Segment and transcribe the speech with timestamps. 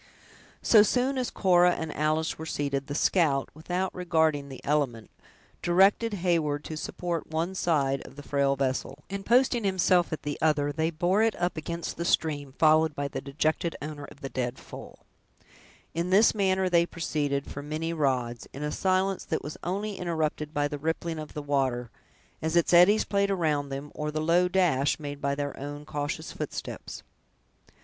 [0.63, 5.11] So soon as Cora and Alice were seated, the scout, without regarding the element,
[5.61, 10.39] directed Heyward to support one side of the frail vessel, and posting himself at the
[10.41, 14.29] other, they bore it up against the stream, followed by the dejected owner of the
[14.29, 15.05] dead foal.
[15.93, 20.51] In this manner they proceeded, for many rods, in a silence that was only interrupted
[20.51, 21.91] by the rippling of the water,
[22.41, 26.31] as its eddies played around them, or the low dash made by their own cautious
[26.31, 27.03] footsteps.